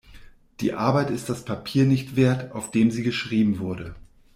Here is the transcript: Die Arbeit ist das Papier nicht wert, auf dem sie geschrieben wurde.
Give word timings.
Die 0.61 0.73
Arbeit 0.73 1.11
ist 1.11 1.29
das 1.29 1.45
Papier 1.45 1.85
nicht 1.85 2.15
wert, 2.15 2.53
auf 2.53 2.71
dem 2.71 2.89
sie 2.89 3.03
geschrieben 3.03 3.59
wurde. 3.59 3.93